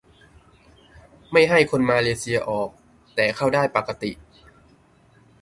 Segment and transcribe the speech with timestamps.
[1.31, 2.69] -ไม่ให้คนมาเลเซียออก
[3.15, 4.11] แต่เข้าได้ปกติ